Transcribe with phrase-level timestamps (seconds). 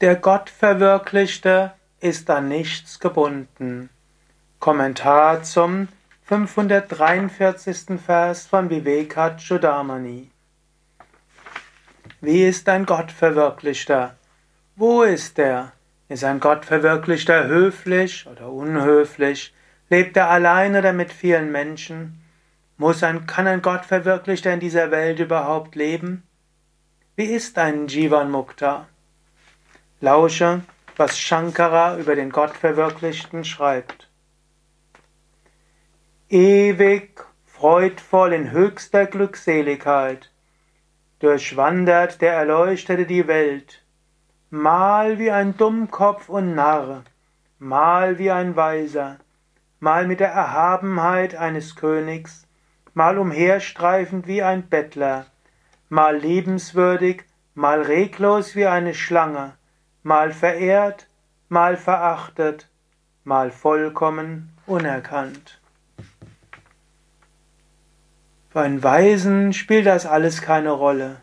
[0.00, 3.90] Der Gottverwirklichte ist an nichts gebunden.
[4.60, 5.88] Kommentar zum
[6.22, 8.00] 543.
[8.00, 10.30] Vers von Vivekachudamani.
[12.20, 14.14] Wie ist ein Gottverwirklichter?
[14.76, 15.72] Wo ist er?
[16.08, 19.52] Ist ein Gottverwirklichter höflich oder unhöflich?
[19.90, 22.22] Lebt er allein oder mit vielen Menschen?
[22.76, 26.22] Muss ein, kann ein Gottverwirklichter in dieser Welt überhaupt leben?
[27.16, 28.86] Wie ist ein Jivan Mukta?
[30.00, 30.62] Lausche,
[30.96, 34.08] was Shankara über den Gottverwirklichten schreibt.
[36.28, 40.30] Ewig, freudvoll in höchster Glückseligkeit,
[41.18, 43.82] durchwandert der Erleuchtete die Welt,
[44.50, 47.02] mal wie ein Dummkopf und Narr,
[47.58, 49.18] mal wie ein Weiser,
[49.80, 52.46] mal mit der Erhabenheit eines Königs,
[52.94, 55.26] mal umherstreifend wie ein Bettler,
[55.88, 57.24] mal liebenswürdig,
[57.54, 59.58] mal reglos wie eine Schlange,
[60.02, 61.08] mal verehrt,
[61.48, 62.68] mal verachtet,
[63.24, 65.60] mal vollkommen unerkannt.
[68.50, 71.16] Für einen Weisen spielt das alles keine Rolle.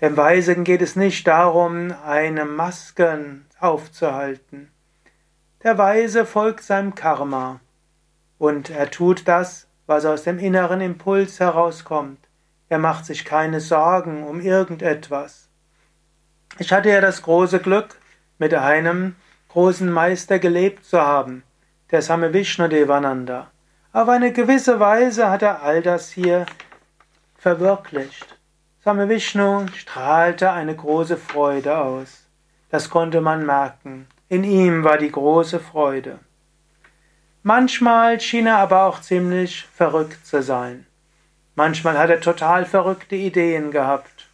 [0.00, 4.70] Dem Weisen geht es nicht darum, eine Maske aufzuhalten.
[5.62, 7.60] Der Weise folgt seinem Karma
[8.38, 12.18] und er tut das, was aus dem inneren Impuls herauskommt.
[12.70, 15.48] Er macht sich keine Sorgen um irgendetwas.
[16.58, 17.99] Ich hatte ja das große Glück,
[18.40, 19.16] mit einem
[19.50, 21.42] großen Meister gelebt zu haben,
[21.90, 23.50] der Same Vishnu Devananda.
[23.92, 26.46] Auf eine gewisse Weise hat er all das hier
[27.36, 28.38] verwirklicht.
[28.82, 32.26] Same Vishnu strahlte eine große Freude aus.
[32.70, 34.06] Das konnte man merken.
[34.30, 36.18] In ihm war die große Freude.
[37.42, 40.86] Manchmal schien er aber auch ziemlich verrückt zu sein.
[41.56, 44.30] Manchmal hat er total verrückte Ideen gehabt.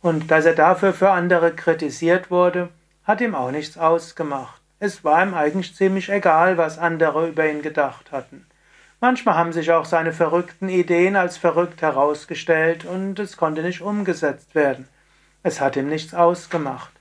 [0.00, 2.70] Und dass er dafür für andere kritisiert wurde,
[3.08, 4.60] hat ihm auch nichts ausgemacht.
[4.78, 8.46] Es war ihm eigentlich ziemlich egal, was andere über ihn gedacht hatten.
[9.00, 14.54] Manchmal haben sich auch seine verrückten Ideen als verrückt herausgestellt und es konnte nicht umgesetzt
[14.54, 14.88] werden.
[15.42, 16.92] Es hat ihm nichts ausgemacht.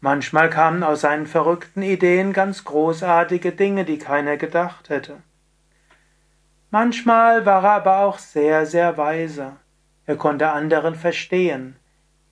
[0.00, 5.22] Manchmal kamen aus seinen verrückten Ideen ganz großartige Dinge, die keiner gedacht hätte.
[6.70, 9.56] Manchmal war er aber auch sehr, sehr weise.
[10.04, 11.76] Er konnte anderen verstehen.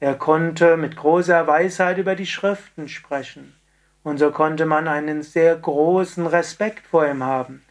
[0.01, 3.55] Er konnte mit großer Weisheit über die Schriften sprechen.
[4.03, 7.63] Und so konnte man einen sehr großen Respekt vor ihm haben.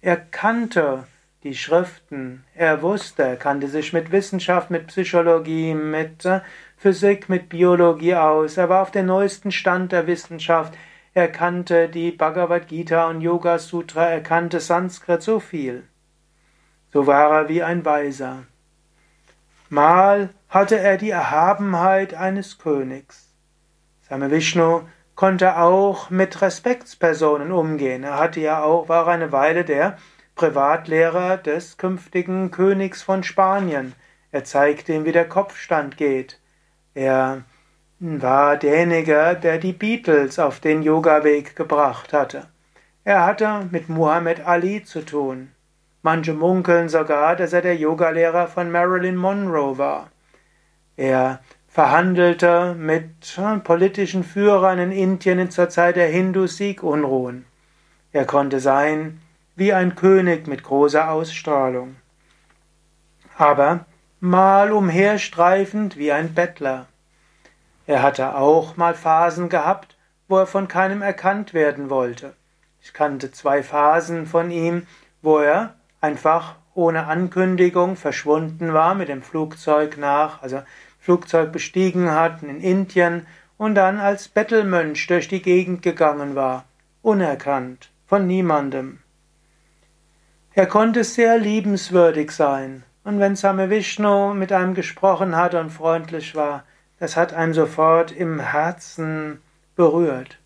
[0.00, 1.04] Er kannte
[1.42, 6.40] die Schriften, er wusste, er kannte sich mit Wissenschaft, mit Psychologie, mit äh,
[6.78, 10.74] Physik, mit Biologie aus, er war auf dem neuesten Stand der Wissenschaft,
[11.12, 15.84] er kannte die Bhagavad Gita und Yoga Sutra, er kannte Sanskrit so viel
[16.94, 18.44] so war er wie ein Weiser.
[19.74, 23.34] Mal hatte er die Erhabenheit eines Königs.
[24.02, 24.82] Same Vishnu
[25.16, 28.04] konnte auch mit Respektspersonen umgehen.
[28.04, 29.98] Er hatte ja auch, war eine Weile der
[30.36, 33.94] Privatlehrer des künftigen Königs von Spanien.
[34.30, 36.40] Er zeigte ihm, wie der Kopfstand geht.
[36.94, 37.42] Er
[37.98, 42.46] war derjenige, der die Beatles auf den Yoga-Weg gebracht hatte.
[43.02, 45.50] Er hatte mit Muhammad Ali zu tun.
[46.04, 50.10] Manche munkeln sogar, dass er der Yogalehrer von Marilyn Monroe war.
[50.98, 53.34] Er verhandelte mit
[53.64, 57.46] politischen Führern in Indien zur Zeit der Hindu-Sikh-Unruhen.
[58.12, 59.22] Er konnte sein
[59.56, 61.96] wie ein König mit großer Ausstrahlung.
[63.38, 63.86] Aber
[64.20, 66.84] mal umherstreifend wie ein Bettler.
[67.86, 69.96] Er hatte auch mal Phasen gehabt,
[70.28, 72.34] wo er von keinem erkannt werden wollte.
[72.82, 74.86] Ich kannte zwei Phasen von ihm,
[75.22, 80.60] wo er einfach ohne Ankündigung verschwunden war, mit dem Flugzeug nach, also
[81.00, 83.26] Flugzeug bestiegen hat in Indien
[83.56, 86.64] und dann als Bettelmönch durch die Gegend gegangen war,
[87.00, 88.98] unerkannt, von niemandem.
[90.52, 96.34] Er konnte sehr liebenswürdig sein, und wenn Same Vishnu mit einem gesprochen hat und freundlich
[96.34, 96.64] war,
[96.98, 99.40] das hat einem sofort im Herzen
[99.74, 100.38] berührt.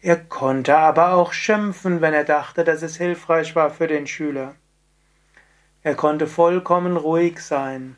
[0.00, 4.54] Er konnte aber auch schimpfen, wenn er dachte, dass es hilfreich war für den Schüler.
[5.84, 7.96] Er konnte vollkommen ruhig sein,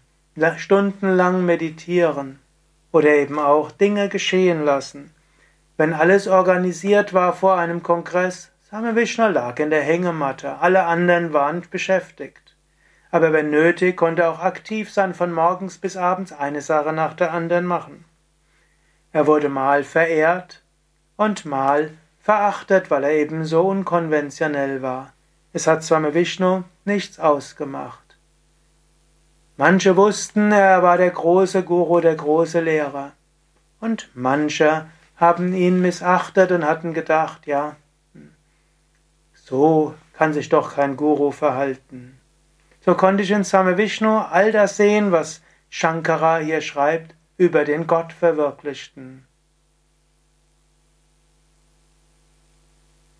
[0.56, 2.40] stundenlang meditieren
[2.90, 5.14] oder eben auch Dinge geschehen lassen.
[5.76, 11.32] Wenn alles organisiert war vor einem Kongress, Same Vishnu lag in der Hängematte, alle anderen
[11.32, 12.56] waren beschäftigt.
[13.12, 17.14] Aber wenn nötig, konnte er auch aktiv sein, von morgens bis abends eine Sache nach
[17.14, 18.04] der anderen machen.
[19.12, 20.64] Er wurde mal verehrt
[21.16, 25.12] und mal verachtet, weil er eben so unkonventionell war.
[25.56, 28.18] Es hat Swami Vishnu nichts ausgemacht.
[29.56, 33.12] Manche wussten, er war der große Guru, der große Lehrer.
[33.80, 34.84] Und manche
[35.16, 37.76] haben ihn missachtet und hatten gedacht, ja,
[39.32, 42.20] so kann sich doch kein Guru verhalten.
[42.84, 47.86] So konnte ich in Same Vishnu all das sehen, was Shankara hier schreibt über den
[47.86, 49.26] Gottverwirklichten.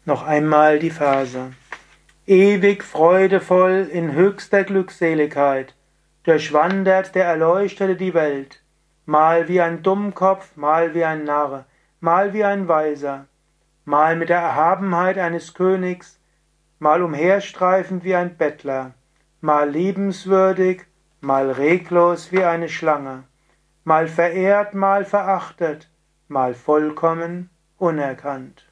[0.05, 1.55] Noch einmal die Verse.
[2.28, 5.76] Ewig freudevoll in höchster Glückseligkeit.
[6.25, 8.64] Durchwandert der Erleuchtete die Welt,
[9.05, 11.67] mal wie ein Dummkopf, mal wie ein Narr,
[12.00, 13.26] mal wie ein Weiser,
[13.84, 16.19] mal mit der Erhabenheit eines Königs,
[16.81, 18.94] mal umherstreifend wie ein Bettler,
[19.40, 20.82] mal liebenswürdig,
[21.20, 23.22] mal reglos wie eine Schlange,
[23.84, 25.88] mal verehrt, mal verachtet,
[26.26, 28.66] mal vollkommen unerkannt.